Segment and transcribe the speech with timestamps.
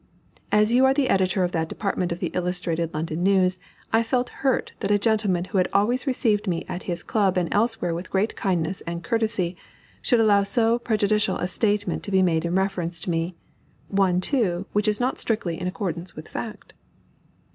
[0.51, 3.59] As you are the editor of that department of the Illustrated London News,
[3.93, 7.53] I felt hurt that a gentleman who had always received me at his club and
[7.53, 9.55] elsewhere with great kindness and courtesy,
[10.01, 13.35] should allow so prejudicial a statement to be made in reference to me
[13.89, 16.73] one, too, which is not strictly in accordance with fact.